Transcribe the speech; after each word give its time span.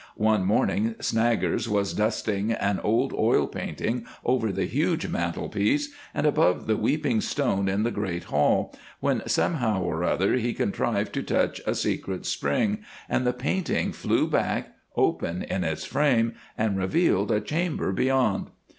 One 0.17 0.43
morning 0.45 0.95
Snaggers 0.99 1.67
was 1.69 1.93
dusting 1.93 2.51
an 2.51 2.79
old 2.79 3.13
oil 3.13 3.45
painting 3.45 4.07
over 4.25 4.51
the 4.51 4.65
huge 4.65 5.07
mantelpiece, 5.07 5.93
and 6.15 6.25
above 6.25 6.65
the 6.65 6.75
weeping 6.75 7.21
stone 7.21 7.69
in 7.69 7.83
the 7.83 7.91
great 7.91 8.23
hall, 8.23 8.73
when 8.99 9.21
somehow 9.27 9.83
or 9.83 10.03
other 10.03 10.37
he 10.37 10.55
contrived 10.55 11.13
to 11.13 11.21
touch 11.21 11.61
a 11.67 11.75
secret 11.75 12.25
spring 12.25 12.79
and 13.07 13.27
the 13.27 13.31
painting 13.33 13.91
flew 13.91 14.25
back, 14.25 14.71
open 14.95 15.43
in 15.43 15.63
its 15.63 15.85
frame, 15.85 16.33
and 16.57 16.79
revealed 16.79 17.29
a 17.29 17.39
chamber 17.39 17.91
beyond. 17.91 18.47